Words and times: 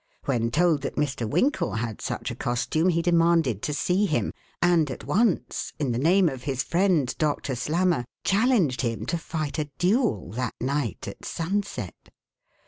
When 0.25 0.49
told 0.49 0.81
that 0.81 0.95
Mr. 0.95 1.29
Winkle 1.29 1.73
had 1.73 2.01
such 2.01 2.31
a 2.31 2.35
costume 2.35 2.89
he 2.89 3.03
demanded 3.03 3.61
to 3.61 3.71
see 3.71 4.07
him, 4.07 4.33
and 4.59 4.89
at 4.89 5.03
once, 5.03 5.73
in 5.77 5.91
the 5.91 5.99
name 5.99 6.27
of 6.27 6.41
his 6.41 6.63
friend 6.63 7.13
Doctor 7.19 7.53
Slammer, 7.53 8.05
challenged 8.23 8.81
him 8.81 9.05
to 9.05 9.17
fight 9.19 9.59
a 9.59 9.69
duel 9.77 10.31
that 10.31 10.55
night 10.59 11.07
at 11.07 11.23
sunset. 11.23 12.09